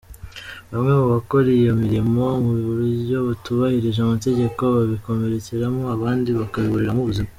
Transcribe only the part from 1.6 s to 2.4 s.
iyo mirimo